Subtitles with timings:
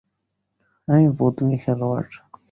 [0.87, 2.09] আমি বদলি খেলোয়াড়।